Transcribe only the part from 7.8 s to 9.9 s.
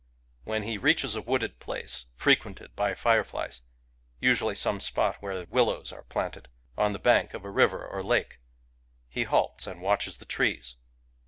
or lake,— he halts and